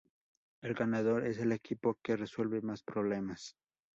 El 0.63 0.73
ganador 0.73 1.27
es 1.27 1.37
el 1.37 1.51
equipo 1.51 1.95
que 2.01 2.17
resuelve 2.17 2.63
más 2.63 2.81
problemas. 2.81 3.53